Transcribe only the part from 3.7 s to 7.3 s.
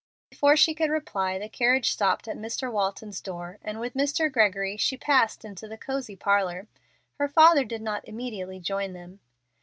with Mr. Gregory she passed into the cosey parlor. Her